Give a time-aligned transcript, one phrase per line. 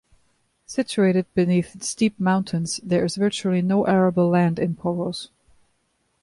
[0.65, 5.29] Situated beneath steep mountains, there is virtually no arable land in Poros.